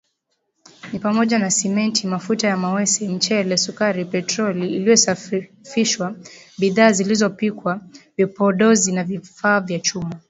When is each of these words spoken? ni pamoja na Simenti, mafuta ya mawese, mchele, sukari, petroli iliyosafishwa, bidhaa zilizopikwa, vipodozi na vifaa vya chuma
ni 0.93 0.99
pamoja 0.99 1.39
na 1.39 1.51
Simenti, 1.51 2.07
mafuta 2.07 2.47
ya 2.47 2.57
mawese, 2.57 3.09
mchele, 3.09 3.57
sukari, 3.57 4.05
petroli 4.05 4.69
iliyosafishwa, 4.75 6.15
bidhaa 6.59 6.91
zilizopikwa, 6.91 7.81
vipodozi 8.17 8.91
na 8.91 9.03
vifaa 9.03 9.59
vya 9.59 9.79
chuma 9.79 10.15